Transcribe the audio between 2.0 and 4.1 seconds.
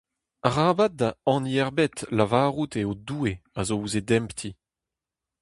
lavarout eo Doue a zo ouzh e